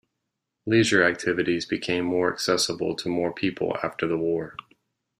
[0.65, 4.55] Leisure activities became more accessible to more people after the war.